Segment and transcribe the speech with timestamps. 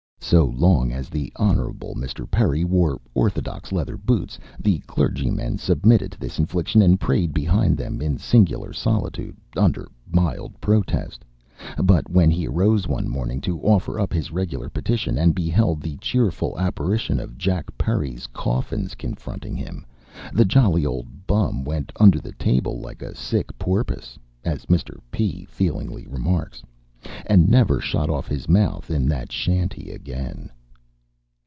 [0.23, 1.73] So long as the Hon.
[1.93, 2.29] Mr.
[2.29, 8.01] Perry wore orthodox leather boots the clergyman submitted to this infliction and prayed behind them
[8.01, 11.25] in singular solitude, under mild protest;
[11.83, 15.97] but when he arose one morning to offer up his regular petition, and beheld the
[15.97, 19.85] cheerful apparition of Jack Perry's coffins confronting him,
[20.33, 24.97] "The jolly old bum went under the table like a sick porpus" (as Mr.
[25.11, 25.43] P.
[25.49, 26.63] feelingly remarks),
[27.25, 30.51] "and never shot off his mouth in that shanty again."